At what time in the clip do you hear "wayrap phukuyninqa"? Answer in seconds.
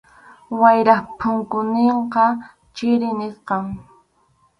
0.59-2.25